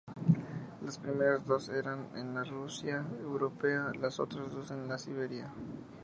Las 0.83 0.97
primeras 0.97 1.45
dos 1.45 1.69
están 1.69 2.09
en 2.15 2.33
la 2.33 2.43
Rusia 2.43 3.05
europea, 3.21 3.91
las 4.01 4.19
otras 4.19 4.51
dos 4.51 4.71
en 4.71 4.87
la 4.87 4.97
Siberia. 4.97 5.53